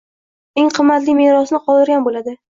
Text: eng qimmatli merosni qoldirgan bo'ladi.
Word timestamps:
eng 0.61 0.71
qimmatli 0.77 1.15
merosni 1.19 1.59
qoldirgan 1.67 2.09
bo'ladi. 2.09 2.35